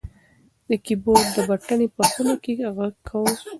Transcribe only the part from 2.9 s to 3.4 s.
کاوه.